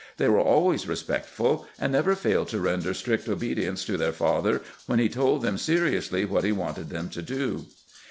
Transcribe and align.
They 0.17 0.27
were 0.27 0.39
always 0.39 0.87
respectful, 0.87 1.67
and 1.77 1.91
never 1.91 2.15
failed 2.15 2.47
to 2.47 2.59
render 2.59 2.91
strict 2.91 3.29
obedience 3.29 3.85
to 3.85 3.97
their 3.97 4.11
father 4.13 4.63
when 4.87 4.97
he 4.97 5.07
told 5.09 5.43
them 5.43 5.59
seriously 5.59 6.25
what 6.25 6.43
he 6.43 6.51
wanted 6.51 6.89
them 6.89 7.07
to 7.09 7.21
do. 7.21 7.67